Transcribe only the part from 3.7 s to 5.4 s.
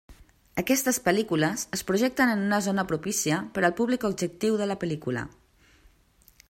públic objectiu de la pel·lícula.